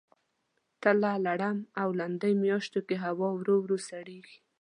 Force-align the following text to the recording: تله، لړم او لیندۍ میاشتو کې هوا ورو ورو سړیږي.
تله، 0.81 1.11
لړم 1.27 1.57
او 1.81 1.87
لیندۍ 1.99 2.33
میاشتو 2.43 2.79
کې 2.87 2.95
هوا 3.05 3.29
ورو 3.37 3.55
ورو 3.63 3.77
سړیږي. 3.89 4.37